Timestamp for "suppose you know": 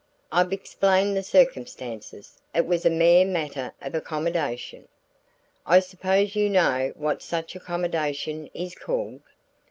5.79-6.91